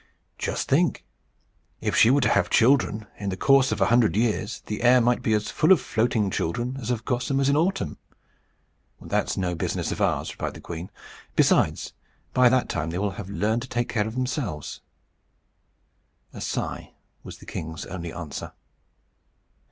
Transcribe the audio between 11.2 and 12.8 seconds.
"Besides, by that